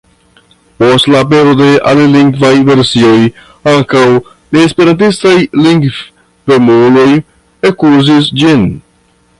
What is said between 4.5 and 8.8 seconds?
neesperantistaj lingvemuloj ekuzis ĝin.